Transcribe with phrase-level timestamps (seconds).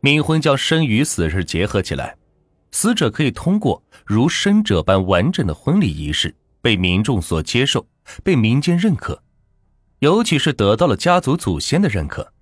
[0.00, 2.16] 冥婚将生与死是结合起来，
[2.70, 7.84] 死者可以通过如生者般完整的婚礼仪式被民众所接受，
[8.22, 9.20] 被民间认可，
[9.98, 12.32] 尤其是得到了家族祖先的认可，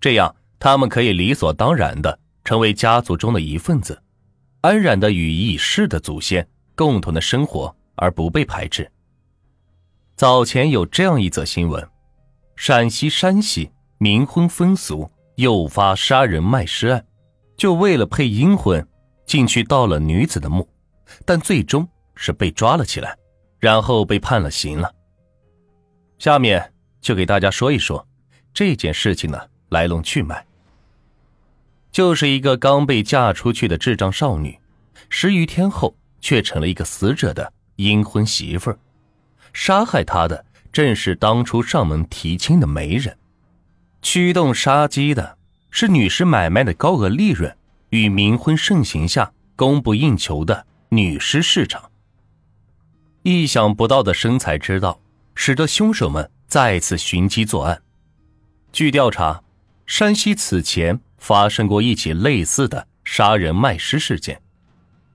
[0.00, 4.02] 这样他们可以理所当然的成为家族中的一份子，
[4.62, 8.90] 安然的与已逝的祖先共同的生活而不被排斥。
[10.16, 11.86] 早前有这样一则新闻：
[12.56, 15.10] 陕西山西冥婚风俗。
[15.36, 17.04] 诱发杀人卖尸案，
[17.56, 18.86] 就为了配阴婚，
[19.26, 20.68] 进去盗了女子的墓，
[21.24, 23.16] 但最终是被抓了起来，
[23.58, 24.94] 然后被判了刑了。
[26.18, 28.06] 下面就给大家说一说
[28.52, 30.44] 这件事情的来龙去脉。
[31.90, 34.58] 就是一个刚被嫁出去的智障少女，
[35.08, 38.78] 十余天后却成了一个死者的阴婚媳妇儿，
[39.52, 43.16] 杀害她的正是当初上门提亲的媒人。
[44.04, 45.38] 驱动杀机的
[45.70, 47.56] 是女尸买卖的高额利润
[47.88, 51.90] 与冥婚盛行下供不应求的女尸市场。
[53.22, 55.00] 意想不到的生财之道，
[55.34, 57.80] 使得凶手们再次寻机作案。
[58.72, 59.42] 据调查，
[59.86, 64.38] 山西此前发生过一起类似的杀人卖尸事件。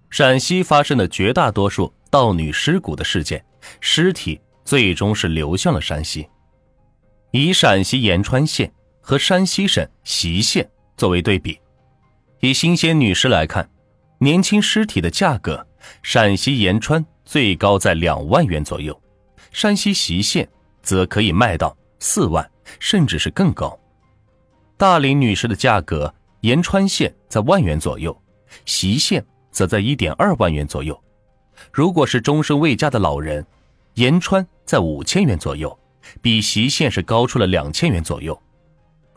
[0.09, 3.45] 陕西发生的绝大多数盗女尸骨的事件，
[3.79, 6.27] 尸体最终是流向了山西。
[7.29, 8.73] 以陕西延川县。
[9.01, 11.59] 和山西省隰县作为对比，
[12.39, 13.69] 以新鲜女尸来看，
[14.19, 15.65] 年轻尸体的价格，
[16.03, 18.99] 陕西延川最高在两万元左右，
[19.51, 20.47] 山西隰县
[20.83, 23.77] 则可以卖到四万，甚至是更高。
[24.77, 28.15] 大龄女尸的价格，延川县在万元左右，
[28.65, 30.97] 隰县则在一点二万元左右。
[31.73, 33.45] 如果是终身未嫁的老人，
[33.95, 35.77] 延川在五千元左右，
[36.21, 38.39] 比隰县是高出了两千元左右。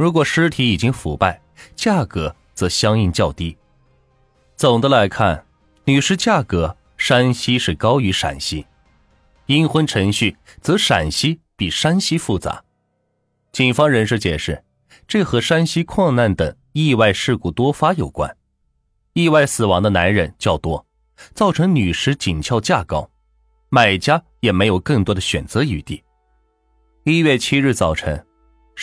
[0.02, 1.40] 如果尸体已经腐败，
[1.76, 3.56] 价格则相应较低。
[4.56, 5.46] 总的来看，
[5.84, 8.66] 女尸价格山西是高于陕西，
[9.46, 12.64] 阴婚程序则陕西比山西复杂。
[13.52, 14.64] 警方人士解释，
[15.06, 18.36] 这和山西矿难等意外事故多发有关，
[19.12, 20.84] 意外死亡的男人较多，
[21.32, 23.08] 造成女尸紧俏价高，
[23.68, 26.02] 买家也没有更多的选择余地。
[27.04, 28.26] 一月七日早晨。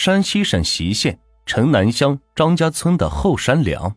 [0.00, 3.94] 山西省隰县城南乡张家村的后山梁，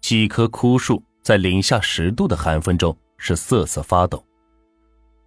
[0.00, 4.24] 几棵枯树在零下十度的寒风中是瑟瑟发抖。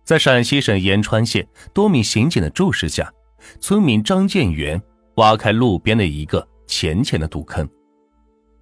[0.05, 3.11] 在陕西省延川县多名刑警的注视下，
[3.59, 4.81] 村民张建元
[5.15, 7.69] 挖开路边的一个浅浅的土坑，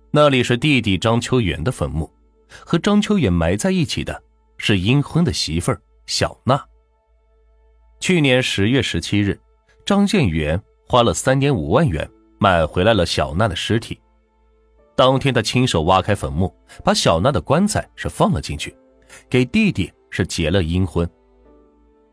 [0.10, 2.12] 那里是弟弟张秋元的坟墓。
[2.66, 4.20] 和张秋元埋在一起的
[4.58, 5.72] 是阴婚的媳妇
[6.08, 6.60] 小娜。
[8.00, 9.40] 去年十月十七日，
[9.86, 10.60] 张建元。
[10.92, 12.06] 花了三点五万元
[12.38, 13.98] 买回来了小娜的尸体。
[14.94, 16.54] 当天，他亲手挖开坟墓，
[16.84, 18.76] 把小娜的棺材是放了进去，
[19.30, 21.10] 给弟弟是结了阴婚。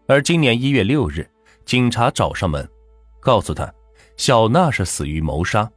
[0.07, 1.29] 而今年一月六日，
[1.65, 2.71] 警察找上门，
[3.19, 3.69] 告诉他，
[4.17, 5.69] 小娜是死于谋杀，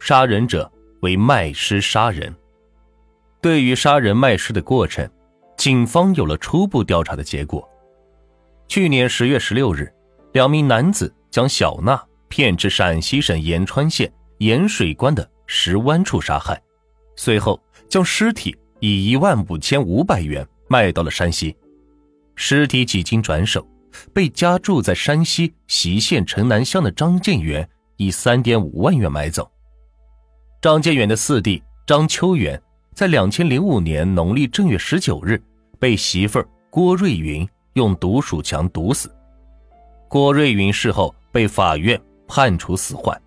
[0.00, 0.68] 杀人者
[1.02, 2.34] 为卖尸杀人。
[3.40, 5.08] 对于杀人卖尸的过程，
[5.56, 7.64] 警方有了初步调查的结果。
[8.66, 9.88] 去年十月十六日，
[10.32, 12.04] 两名男子将小娜。
[12.30, 16.58] 骗至陕西省延川县盐水关的石湾处杀害，
[17.16, 21.54] 随后将尸体以一万五千五百元卖到了山西。
[22.36, 23.66] 尸体几经转手，
[24.14, 29.50] 被家住在山西隰县城南乡的张建元以三点五万元买走。
[30.62, 32.62] 张建元的四弟张秋元
[32.94, 35.42] 在两千零五年农历正月十九日
[35.80, 39.12] 被媳妇郭瑞云用毒鼠强毒死。
[40.08, 42.00] 郭瑞云事后被法院。
[42.30, 43.20] 判处死缓。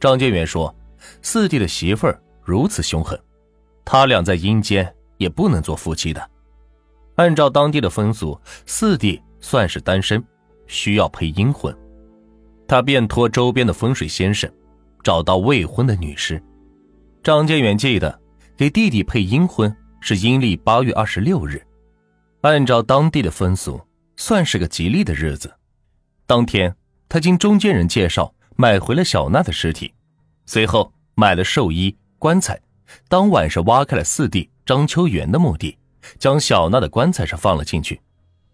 [0.00, 0.74] 张建元说
[1.20, 3.20] ：“四弟的媳妇儿如此凶狠，
[3.84, 6.30] 他俩在阴间也不能做夫妻的。
[7.16, 10.24] 按照当地的风俗，四弟算是单身，
[10.66, 11.76] 需要配阴婚。
[12.66, 14.50] 他便托周边的风水先生，
[15.04, 16.42] 找到未婚的女尸。
[17.22, 18.18] 张建元记得
[18.56, 21.62] 给弟弟配阴婚是阴历八月二十六日，
[22.40, 23.78] 按照当地的风俗，
[24.16, 25.52] 算是个吉利的日子。
[26.26, 26.74] 当天。”
[27.12, 29.92] 他经中间人介绍买回了小娜的尸体，
[30.46, 32.58] 随后买了寿衣、棺材，
[33.06, 35.76] 当晚是挖开了四弟张秋元的墓地，
[36.18, 38.00] 将小娜的棺材上放了进去，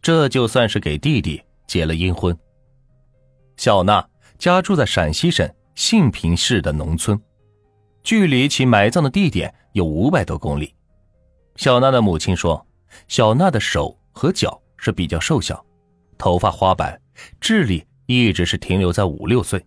[0.02, 2.36] 这就算是给弟弟结了阴婚。
[3.56, 4.04] 小娜
[4.38, 7.16] 家住在陕西省兴平市的农村，
[8.02, 10.74] 距离其埋葬的地点有五百多公里。
[11.54, 12.66] 小娜的母亲说，
[13.06, 15.64] 小娜的手和脚是比较瘦小，
[16.18, 17.00] 头发花白，
[17.40, 17.84] 智力。
[18.08, 19.62] 一直是停留在五六岁。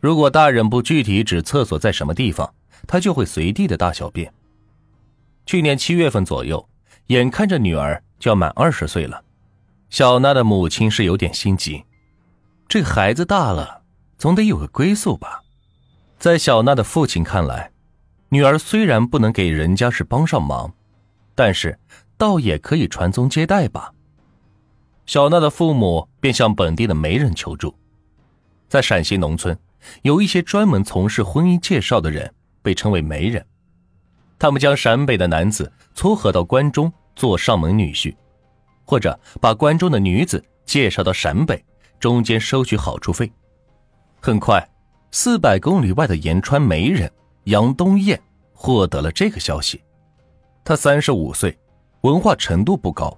[0.00, 2.52] 如果大人不具体指厕所在什么地方，
[2.88, 4.32] 他就会随地的大小便。
[5.46, 6.68] 去年七月份左右，
[7.06, 9.22] 眼看着女儿就要满二十岁了，
[9.90, 11.84] 小娜的母亲是有点心急。
[12.68, 13.82] 这孩子大了，
[14.18, 15.42] 总得有个归宿吧。
[16.18, 17.70] 在小娜的父亲看来，
[18.30, 20.72] 女儿虽然不能给人家是帮上忙，
[21.36, 21.78] 但是
[22.16, 23.92] 倒也可以传宗接代吧。
[25.12, 27.74] 小娜的父母便向本地的媒人求助。
[28.66, 29.54] 在陕西农村，
[30.00, 32.32] 有一些专门从事婚姻介绍的人，
[32.62, 33.44] 被称为媒人。
[34.38, 38.16] 他们将陕北的男子撮合到关中做上门女婿，
[38.86, 41.62] 或者把关中的女子介绍到陕北，
[42.00, 43.30] 中间收取好处费。
[44.18, 44.66] 很快，
[45.10, 47.12] 四百公里外的延川媒人
[47.44, 48.18] 杨东艳
[48.54, 49.78] 获得了这个消息。
[50.64, 51.54] 他三十五岁，
[52.00, 53.14] 文化程度不高。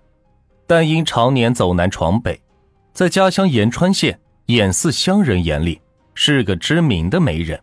[0.76, 2.42] 但因常年走南闯北，
[2.92, 5.80] 在家乡延川县兖寺乡人眼里
[6.14, 7.62] 是个知名的媒人。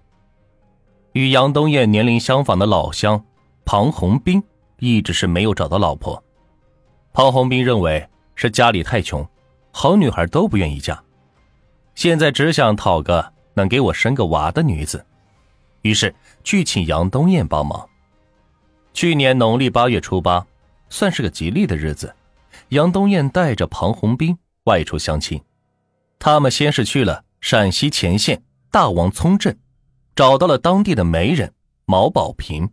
[1.11, 3.21] 与杨东艳年龄相仿的老乡
[3.65, 4.41] 庞红兵
[4.79, 6.23] 一直是没有找到老婆。
[7.11, 9.27] 庞红兵认为是家里太穷，
[9.73, 10.97] 好女孩都不愿意嫁，
[11.95, 15.05] 现在只想讨个能给我生个娃的女子，
[15.81, 16.15] 于是
[16.45, 17.85] 去请杨东艳帮忙。
[18.93, 20.47] 去年农历八月初八，
[20.87, 22.15] 算是个吉利的日子。
[22.69, 25.41] 杨东艳带着庞红兵外出相亲，
[26.19, 29.57] 他们先是去了陕西乾县大王村镇，
[30.15, 31.53] 找到了当地的媒人
[31.85, 32.69] 毛宝平，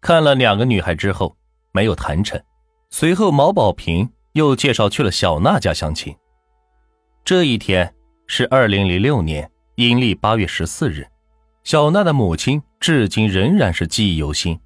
[0.00, 1.36] 看了两个女孩之后
[1.72, 2.40] 没有谈成，
[2.90, 6.14] 随后毛宝平又介绍去了小娜家相亲。
[7.24, 7.94] 这一天
[8.26, 11.06] 是二零零六年阴历八月十四日，
[11.64, 14.60] 小娜的母亲至今仍然是记忆犹新，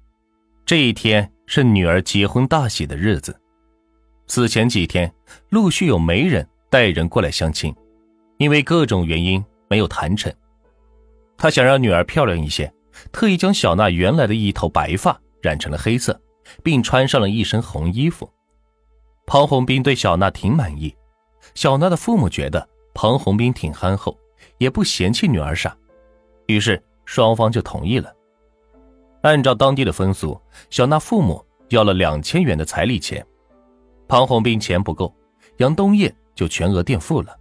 [0.65, 3.38] 这一天是女儿结婚大喜的日子。
[4.29, 5.11] 此前几天，
[5.49, 7.75] 陆续有媒人带人过来相亲，
[8.37, 10.31] 因为各种原因没有谈成。
[11.35, 12.71] 他想让女儿漂亮一些，
[13.11, 16.21] 特意将小娜原来的一头白发染成了黑色，
[16.61, 18.31] 并穿上了一身红衣服。
[19.25, 20.95] 庞红兵对小娜挺满意，
[21.55, 24.15] 小娜的父母觉得庞红兵挺憨厚，
[24.59, 25.75] 也不嫌弃女儿傻，
[26.45, 28.13] 于是双方就同意了。
[29.23, 30.39] 按照当地的风俗，
[30.69, 33.25] 小娜父母要了两千元的彩礼钱。
[34.09, 35.15] 庞红兵钱不够，
[35.57, 37.37] 杨东业就全额垫付了。